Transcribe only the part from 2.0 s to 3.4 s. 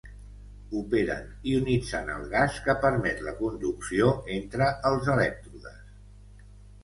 el gas que permet la